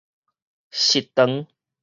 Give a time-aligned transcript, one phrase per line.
[0.71, 1.45] 食堂